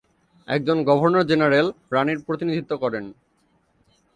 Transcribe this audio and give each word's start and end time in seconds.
একজন 0.47 0.77
governor 0.83 1.23
general 1.23 1.67
রানীর 1.91 2.19
প্রতিনিধিত্ব 2.27 2.71
করেন। 2.77 3.05